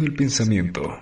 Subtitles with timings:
[0.00, 0.98] del pensamiento.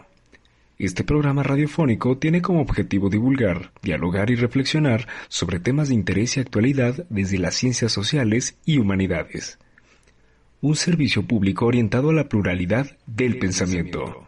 [0.79, 6.41] Este programa radiofónico tiene como objetivo divulgar, dialogar y reflexionar sobre temas de interés y
[6.41, 9.59] actualidad desde las ciencias sociales y humanidades.
[10.61, 14.28] Un servicio público orientado a la pluralidad del pensamiento.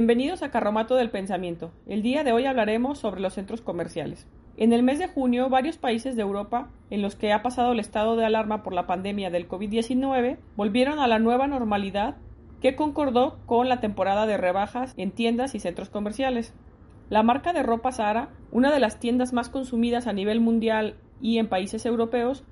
[0.00, 1.72] Bienvenidos a Carromato del Pensamiento.
[1.86, 4.26] El día de hoy hablaremos sobre los centros comerciales.
[4.56, 7.80] En el mes de junio, varios países de Europa, en los que ha pasado el
[7.80, 12.16] estado de alarma por la pandemia del COVID-19, volvieron a la nueva normalidad
[12.62, 16.54] que concordó con la temporada de rebajas en tiendas y centros comerciales.
[17.10, 21.36] La marca de ropa Zara, una de las tiendas más consumidas a nivel mundial y
[21.36, 22.42] en países europeos,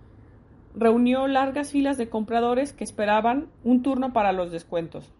[0.74, 5.14] reunió largas filas de compradores que esperaban un turno para los descuentos.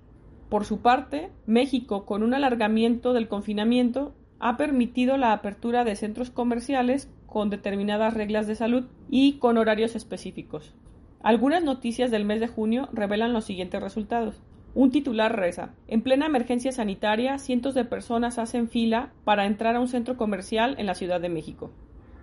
[0.48, 6.30] Por su parte, México, con un alargamiento del confinamiento, ha permitido la apertura de centros
[6.30, 10.74] comerciales con determinadas reglas de salud y con horarios específicos.
[11.20, 14.40] Algunas noticias del mes de junio revelan los siguientes resultados.
[14.74, 19.80] Un titular reza, en plena emergencia sanitaria, cientos de personas hacen fila para entrar a
[19.80, 21.72] un centro comercial en la Ciudad de México.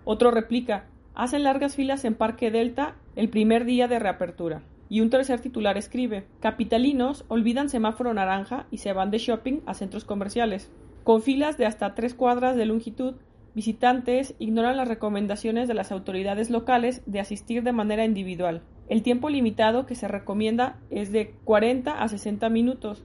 [0.05, 4.61] Otro replica, hacen largas filas en Parque Delta el primer día de reapertura.
[4.89, 9.73] Y un tercer titular escribe, Capitalinos olvidan semáforo naranja y se van de shopping a
[9.73, 10.71] centros comerciales.
[11.03, 13.15] Con filas de hasta tres cuadras de longitud,
[13.55, 18.61] visitantes ignoran las recomendaciones de las autoridades locales de asistir de manera individual.
[18.87, 23.03] El tiempo limitado que se recomienda es de 40 a 60 minutos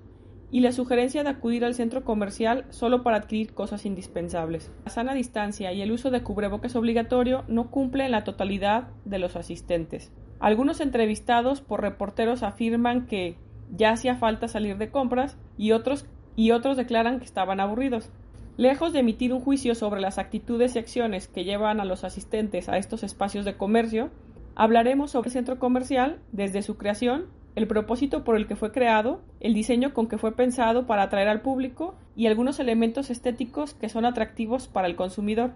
[0.50, 4.72] y la sugerencia de acudir al centro comercial solo para adquirir cosas indispensables.
[4.84, 9.36] La sana distancia y el uso de cubrebocas obligatorio no cumplen la totalidad de los
[9.36, 10.12] asistentes.
[10.40, 13.36] Algunos entrevistados por reporteros afirman que
[13.70, 18.10] ya hacía falta salir de compras y otros, y otros declaran que estaban aburridos.
[18.56, 22.70] Lejos de emitir un juicio sobre las actitudes y acciones que llevan a los asistentes
[22.70, 24.10] a estos espacios de comercio,
[24.54, 29.20] hablaremos sobre el centro comercial desde su creación, el propósito por el que fue creado,
[29.40, 33.88] el diseño con que fue pensado para atraer al público y algunos elementos estéticos que
[33.88, 35.52] son atractivos para el consumidor.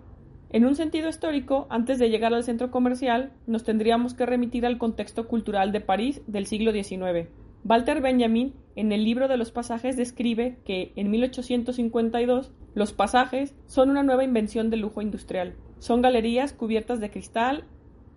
[0.54, 4.78] En un sentido histórico, antes de llegar al centro comercial, nos tendríamos que remitir al
[4.78, 7.26] contexto cultural de París del siglo XIX.
[7.64, 13.90] Walter Benjamin, en el libro de los pasajes, describe que en 1852 los pasajes son
[13.90, 15.56] una nueva invención del lujo industrial.
[15.80, 17.64] Son galerías cubiertas de cristal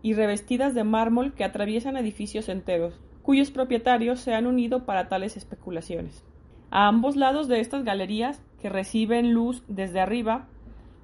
[0.03, 5.37] y revestidas de mármol que atraviesan edificios enteros, cuyos propietarios se han unido para tales
[5.37, 6.23] especulaciones.
[6.69, 10.49] A ambos lados de estas galerías, que reciben luz desde arriba,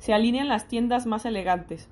[0.03, 1.87] se alinean las tiendas más elegantes,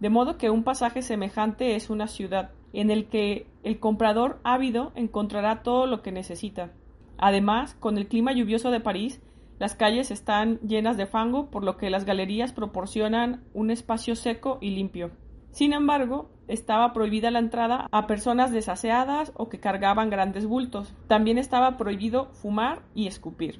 [0.00, 4.92] de modo que un pasaje semejante es una ciudad, en el que el comprador ávido
[4.96, 6.72] encontrará todo lo que necesita.
[7.16, 9.22] Además, con el clima lluvioso de París,
[9.58, 14.58] las calles están llenas de fango, por lo que las galerías proporcionan un espacio seco
[14.60, 15.10] y limpio.
[15.50, 20.94] Sin embargo, estaba prohibida la entrada a personas desaseadas o que cargaban grandes bultos.
[21.06, 23.58] También estaba prohibido fumar y escupir.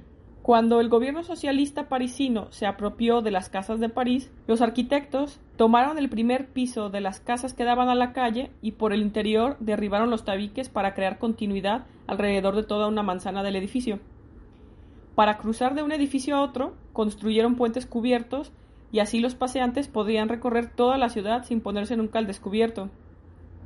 [0.49, 5.99] Cuando el gobierno socialista parisino se apropió de las casas de París, los arquitectos tomaron
[5.99, 9.59] el primer piso de las casas que daban a la calle y por el interior
[9.61, 14.01] derribaron los tabiques para crear continuidad alrededor de toda una manzana del edificio.
[15.15, 18.51] Para cruzar de un edificio a otro, construyeron puentes cubiertos
[18.91, 22.89] y así los paseantes podrían recorrer toda la ciudad sin ponerse nunca al descubierto.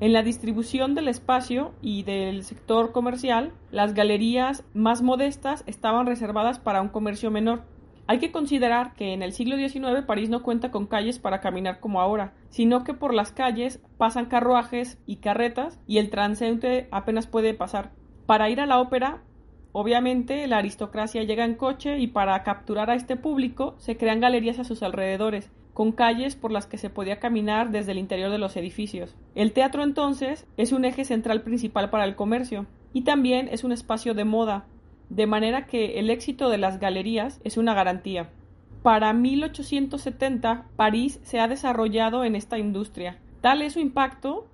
[0.01, 6.59] En la distribución del espacio y del sector comercial, las galerías más modestas estaban reservadas
[6.59, 7.63] para un comercio menor.
[8.09, 11.79] Hay que considerar que en el siglo XIX París no cuenta con calles para caminar
[11.79, 17.29] como ahora, sino que por las calles pasan carruajes y carretas y el transeúnte apenas
[17.29, 17.93] puede pasar.
[18.27, 19.23] Para ir a la ópera,
[19.71, 24.59] obviamente la aristocracia llega en coche y para capturar a este público se crean galerías
[24.59, 28.39] a sus alrededores, con calles por las que se podía caminar desde el interior de
[28.39, 29.15] los edificios.
[29.35, 33.73] El teatro entonces es un eje central principal para el comercio y también es un
[33.73, 34.67] espacio de moda,
[35.09, 38.31] de manera que el éxito de las galerías es una garantía.
[38.83, 43.19] Para 1870, París se ha desarrollado en esta industria.
[43.41, 44.47] Tal es su impacto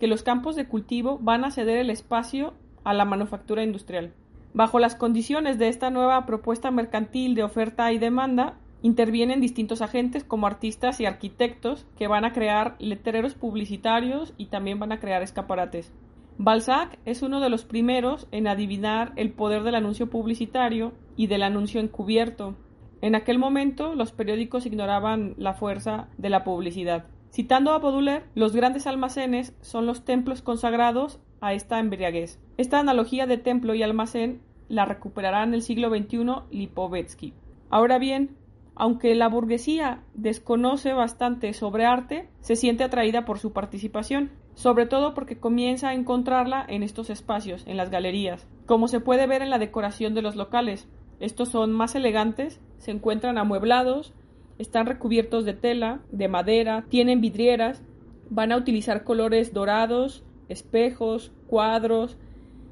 [0.00, 4.12] que los campos de cultivo van a ceder el espacio a la manufactura industrial.
[4.54, 10.24] Bajo las condiciones de esta nueva propuesta mercantil de oferta y demanda, intervienen distintos agentes
[10.24, 15.22] como artistas y arquitectos que van a crear letreros publicitarios y también van a crear
[15.22, 15.92] escaparates.
[16.38, 21.42] Balzac es uno de los primeros en adivinar el poder del anuncio publicitario y del
[21.42, 22.56] anuncio encubierto,
[23.02, 27.04] en aquel momento los periódicos ignoraban la fuerza de la publicidad.
[27.30, 32.40] Citando a Baudelaire, los grandes almacenes son los templos consagrados a esta embriaguez.
[32.56, 37.34] Esta analogía de templo y almacén la recuperará en el siglo XXI Lipovetsky.
[37.68, 38.36] Ahora bien,
[38.76, 45.14] aunque la burguesía desconoce bastante sobre arte, se siente atraída por su participación, sobre todo
[45.14, 49.50] porque comienza a encontrarla en estos espacios, en las galerías, como se puede ver en
[49.50, 50.88] la decoración de los locales.
[51.20, 54.12] Estos son más elegantes, se encuentran amueblados,
[54.58, 57.82] están recubiertos de tela, de madera, tienen vidrieras,
[58.28, 62.18] van a utilizar colores dorados, espejos, cuadros,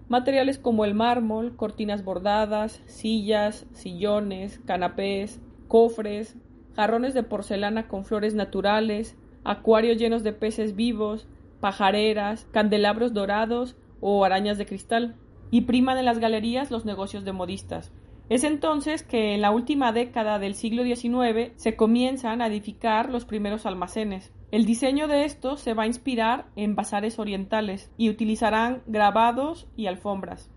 [0.09, 5.41] materiales como el mármol, cortinas bordadas, sillas, sillones, canapés,
[5.75, 6.37] cofres,
[6.77, 11.27] jarrones de porcelana con flores naturales, acuarios llenos de peces vivos,
[11.59, 15.17] pajareras, candelabros dorados o arañas de cristal.
[15.51, 17.91] Y priman en las galerías los negocios de modistas.
[18.29, 23.25] Es entonces que en la última década del siglo XIX se comienzan a edificar los
[23.25, 24.33] primeros almacenes.
[24.53, 29.87] El diseño de estos se va a inspirar en bazares orientales y utilizarán grabados y
[29.87, 30.54] alfombras.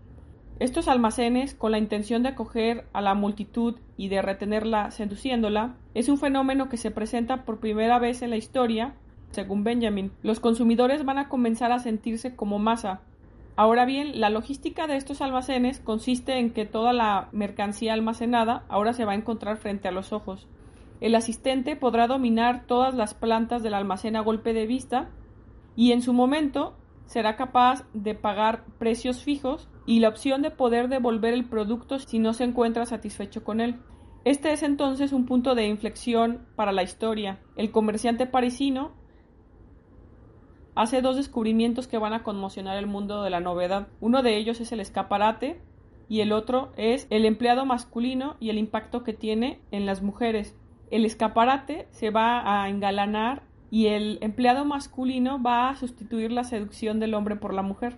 [0.60, 6.08] Estos almacenes, con la intención de acoger a la multitud y de retenerla seduciéndola, es
[6.08, 8.94] un fenómeno que se presenta por primera vez en la historia.
[9.30, 13.02] Según Benjamin, los consumidores van a comenzar a sentirse como masa,
[13.58, 18.92] Ahora bien, la logística de estos almacenes consiste en que toda la mercancía almacenada ahora
[18.92, 20.46] se va a encontrar frente a los ojos.
[21.00, 25.10] El asistente podrá dominar todas las plantas del almacén a golpe de vista
[25.74, 26.76] y en su momento
[27.06, 32.18] será capaz de pagar precios fijos y la opción de poder devolver el producto si
[32.18, 33.76] no se encuentra satisfecho con él.
[34.26, 37.40] Este es entonces un punto de inflexión para la historia.
[37.56, 38.92] El comerciante parisino
[40.74, 43.88] hace dos descubrimientos que van a conmocionar el mundo de la novedad.
[44.02, 45.62] Uno de ellos es el escaparate
[46.06, 50.54] y el otro es el empleado masculino y el impacto que tiene en las mujeres.
[50.90, 57.00] El escaparate se va a engalanar y el empleado masculino va a sustituir la seducción
[57.00, 57.96] del hombre por la mujer.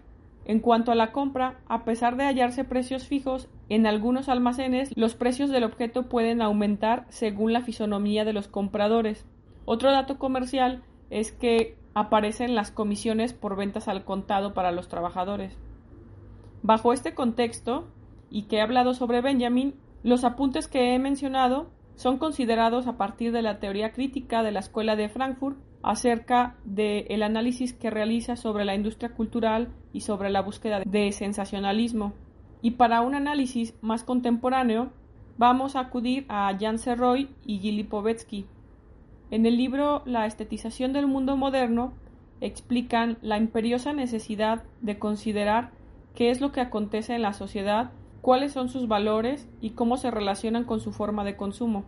[0.51, 5.15] En cuanto a la compra, a pesar de hallarse precios fijos, en algunos almacenes los
[5.15, 9.25] precios del objeto pueden aumentar según la fisonomía de los compradores.
[9.65, 15.57] Otro dato comercial es que aparecen las comisiones por ventas al contado para los trabajadores.
[16.65, 17.87] Bajo este contexto,
[18.29, 23.31] y que he hablado sobre Benjamin, los apuntes que he mencionado son considerados a partir
[23.31, 28.65] de la teoría crítica de la Escuela de Frankfurt acerca del análisis que realiza sobre
[28.65, 32.13] la industria cultural y sobre la búsqueda de sensacionalismo.
[32.63, 34.91] Y para un análisis más contemporáneo,
[35.39, 38.47] vamos a acudir a Jan Serroy y Gili Povetsky,
[39.31, 41.93] en el libro La estetización del mundo moderno
[42.41, 45.71] explican la imperiosa necesidad de considerar
[46.17, 47.93] qué es lo que acontece en la sociedad,
[48.23, 51.85] cuáles son sus valores y cómo se relacionan con su forma de consumo.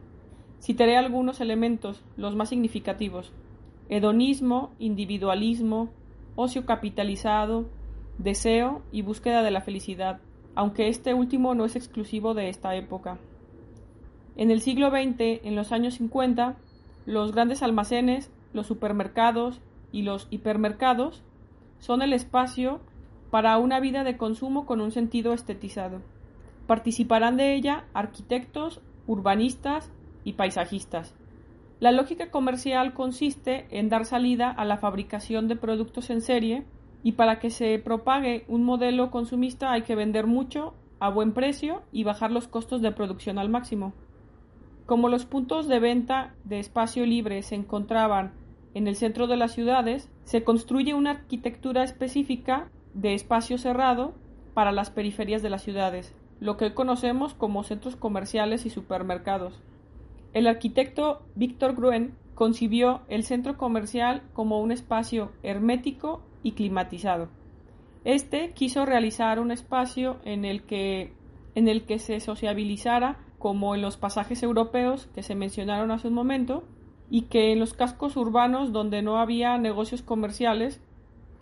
[0.61, 3.32] Citaré algunos elementos, los más significativos.
[3.94, 5.90] Hedonismo, individualismo,
[6.34, 7.66] ocio capitalizado,
[8.16, 10.18] deseo y búsqueda de la felicidad,
[10.54, 13.18] aunque este último no es exclusivo de esta época.
[14.34, 16.56] En el siglo XX, en los años 50,
[17.04, 19.61] los grandes almacenes, los supermercados
[19.92, 21.22] y los hipermercados
[21.78, 22.80] son el espacio
[23.30, 26.00] para una vida de consumo con un sentido estetizado.
[26.66, 29.92] Participarán de ella arquitectos, urbanistas
[30.25, 31.14] y paisajistas.
[31.82, 36.62] La lógica comercial consiste en dar salida a la fabricación de productos en serie
[37.02, 41.82] y para que se propague un modelo consumista hay que vender mucho a buen precio
[41.90, 43.94] y bajar los costos de producción al máximo.
[44.86, 48.30] Como los puntos de venta de espacio libre se encontraban
[48.74, 54.14] en el centro de las ciudades, se construye una arquitectura específica de espacio cerrado
[54.54, 59.60] para las periferias de las ciudades, lo que hoy conocemos como centros comerciales y supermercados.
[60.32, 67.28] El arquitecto Víctor Gruen concibió el centro comercial como un espacio hermético y climatizado.
[68.04, 71.12] Este quiso realizar un espacio en el que,
[71.98, 76.64] se sociabilizara como en los pasajes europeos que se mencionaron hace un momento,
[77.10, 80.80] y que en los cascos urbanos donde no había negocios comerciales,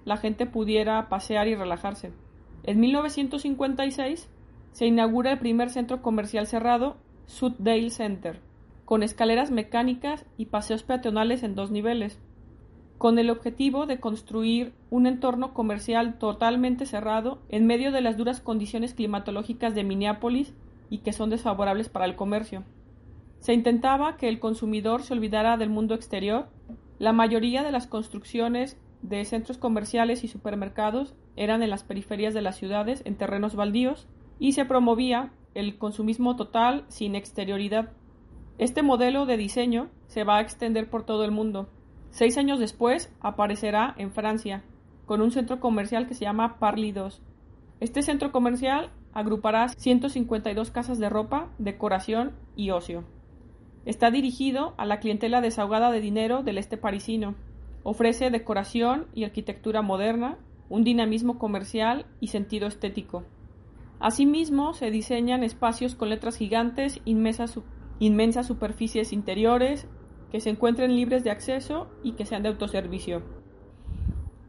[0.04, 2.12] la gente pudiera pasear y relajarse.
[2.64, 4.28] En 1956,
[4.72, 8.40] se inaugura el primer centro comercial cerrado, Sutdale Center,
[8.90, 12.18] con escaleras mecánicas y paseos peatonales en dos niveles,
[12.98, 18.40] con el objetivo de construir un entorno comercial totalmente cerrado en medio de las duras
[18.40, 20.54] condiciones climatológicas de Minneapolis
[20.88, 22.64] y que son desfavorables para el comercio.
[23.38, 26.48] Se intentaba que el consumidor se olvidara del mundo exterior.
[26.98, 32.42] La mayoría de las construcciones de centros comerciales y supermercados eran en las periferias de
[32.42, 34.08] las ciudades, en terrenos baldíos,
[34.40, 37.92] y se promovía el consumismo total sin exterioridad.
[38.60, 41.70] Este modelo de diseño se va a extender por todo el mundo.
[42.10, 44.64] Seis años después aparecerá en Francia,
[45.06, 47.22] con un centro comercial que se llama Parly 2.
[47.80, 53.04] Este centro comercial agrupará 152 casas de ropa, decoración y ocio.
[53.86, 57.36] Está dirigido a la clientela desahogada de dinero del este parisino.
[57.82, 60.36] Ofrece decoración y arquitectura moderna,
[60.68, 63.24] un dinamismo comercial y sentido estético.
[64.00, 67.58] Asimismo, se diseñan espacios con letras gigantes, inmensas,
[68.00, 69.86] inmensas superficies interiores,
[70.32, 73.22] que se encuentren libres de acceso y que sean de autoservicio.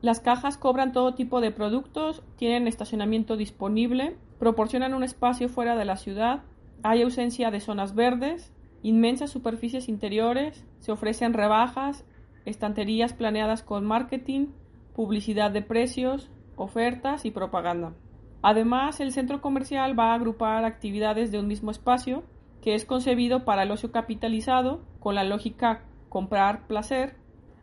[0.01, 5.85] Las cajas cobran todo tipo de productos, tienen estacionamiento disponible, proporcionan un espacio fuera de
[5.85, 6.41] la ciudad,
[6.81, 12.05] hay ausencia de zonas verdes, inmensas superficies interiores, se ofrecen rebajas,
[12.45, 14.47] estanterías planeadas con marketing,
[14.95, 17.93] publicidad de precios, ofertas y propaganda.
[18.41, 22.23] Además, el centro comercial va a agrupar actividades de un mismo espacio,
[22.61, 27.15] que es concebido para el ocio capitalizado, con la lógica comprar placer,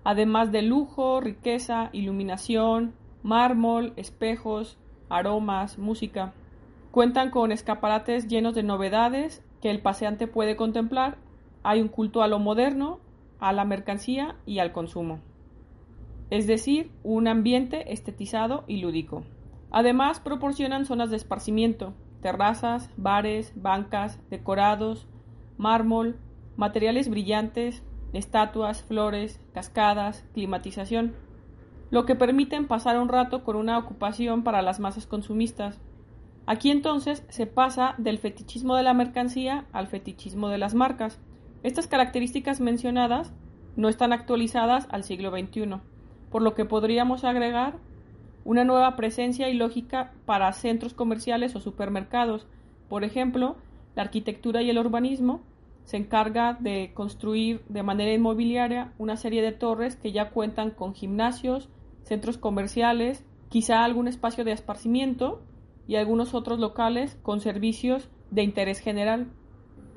[0.05, 4.79] además de lujo, riqueza, iluminación, mármol, espejos,
[5.09, 6.33] aromas, música.
[6.91, 11.19] Cuentan con escaparates llenos de novedades que el paseante puede contemplar,
[11.63, 13.01] hay un culto a lo moderno,
[13.39, 15.21] a la mercancía y al consumo.
[16.31, 19.25] Es decir, un ambiente estetizado y lúdico.
[19.71, 25.07] Además, proporcionan zonas de esparcimiento, terrazas, bares, bancas, decorados,
[25.57, 26.19] mármol,
[26.57, 27.83] materiales brillantes,
[28.13, 31.15] estatuas, flores, cascadas, climatización,
[31.91, 35.81] lo que permiten pasar un rato con una ocupación para las masas consumistas,
[36.49, 41.21] Aquí entonces se pasa del fetichismo de la mercancía al fetichismo de las marcas.
[41.63, 43.35] Estas características mencionadas
[43.77, 45.75] no están actualizadas al siglo XXI,
[46.31, 47.75] por lo que podríamos agregar
[48.45, 52.47] una nueva presencia y lógica para centros comerciales o supermercados.
[52.89, 53.57] Por ejemplo,
[53.95, 55.43] la arquitectura y el urbanismo
[55.85, 60.95] se encarga de construir de manera inmobiliaria una serie de torres que ya cuentan con
[60.95, 61.69] gimnasios,
[62.03, 65.41] centros comerciales, quizá algún espacio de esparcimiento
[65.87, 69.29] y algunos otros locales con servicios de interés general.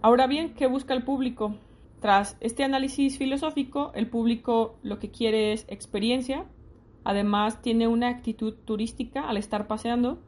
[0.01, 1.55] Ahora bien, ¿qué busca el público?
[1.99, 6.45] Tras este análisis filosófico, el público lo que quiere es experiencia,
[7.03, 10.19] además tiene una actitud turística al estar paseando,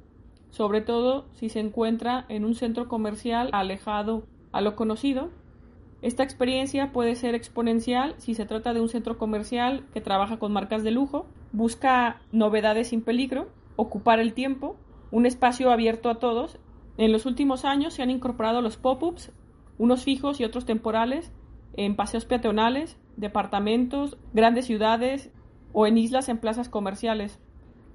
[0.50, 5.30] sobre todo si se encuentra en un centro comercial alejado a lo conocido.
[6.02, 10.52] Esta experiencia puede ser exponencial si se trata de un centro comercial que trabaja con
[10.52, 14.78] marcas de lujo, busca novedades sin peligro, ocupar el tiempo
[15.14, 16.58] un espacio abierto a todos.
[16.98, 19.32] En los últimos años se han incorporado los pop-ups,
[19.78, 21.32] unos fijos y otros temporales,
[21.76, 25.32] en paseos peatonales, departamentos, grandes ciudades
[25.74, 27.40] o en islas en plazas comerciales.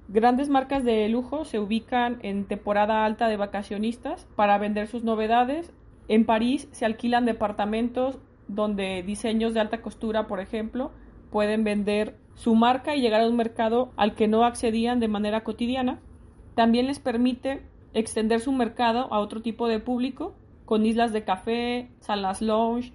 [0.07, 5.73] Grandes marcas de lujo se ubican en temporada alta de vacacionistas para vender sus novedades.
[6.07, 10.91] En París se alquilan departamentos donde diseños de alta costura, por ejemplo,
[11.31, 15.43] pueden vender su marca y llegar a un mercado al que no accedían de manera
[15.43, 15.99] cotidiana.
[16.55, 17.61] También les permite
[17.93, 22.93] extender su mercado a otro tipo de público, con islas de café, salas lounge,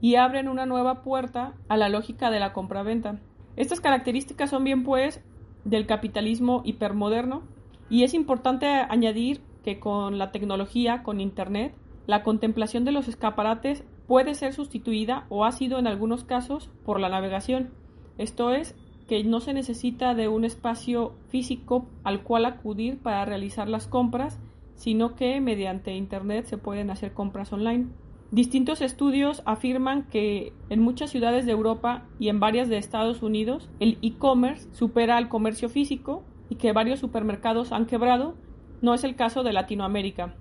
[0.00, 3.18] y abren una nueva puerta a la lógica de la compraventa.
[3.56, 5.22] Estas características son bien pues
[5.64, 7.42] del capitalismo hipermoderno
[7.88, 11.74] y es importante añadir que con la tecnología, con Internet,
[12.06, 17.00] la contemplación de los escaparates puede ser sustituida o ha sido en algunos casos por
[17.00, 17.70] la navegación.
[18.18, 18.74] Esto es,
[19.08, 24.38] que no se necesita de un espacio físico al cual acudir para realizar las compras,
[24.76, 27.88] sino que mediante Internet se pueden hacer compras online.
[28.34, 33.70] Distintos estudios afirman que en muchas ciudades de Europa y en varias de Estados Unidos
[33.78, 38.34] el e-commerce supera al comercio físico y que varios supermercados han quebrado.
[38.82, 40.34] No es el caso de Latinoamérica.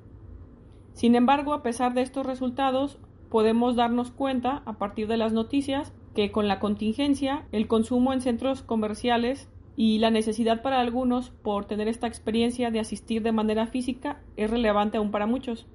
[0.94, 2.98] Sin embargo, a pesar de estos resultados,
[3.30, 8.22] podemos darnos cuenta, a partir de las noticias, que con la contingencia, el consumo en
[8.22, 13.68] centros comerciales y la necesidad para algunos por tener esta experiencia de asistir de manera
[13.68, 15.68] física es relevante aún para muchos.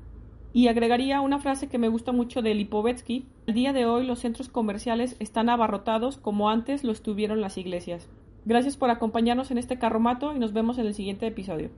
[0.53, 3.27] Y agregaría una frase que me gusta mucho de Lipovetsky.
[3.47, 8.09] El día de hoy los centros comerciales están abarrotados como antes lo estuvieron las iglesias.
[8.45, 11.71] Gracias por acompañarnos en este carromato y nos vemos en el siguiente episodio.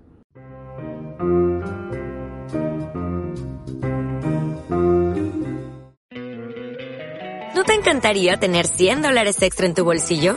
[7.55, 10.37] ¿No te encantaría tener 100 dólares extra en tu bolsillo?